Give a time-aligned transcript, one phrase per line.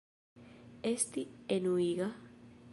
[0.93, 1.23] Esti
[1.55, 2.09] enuiga?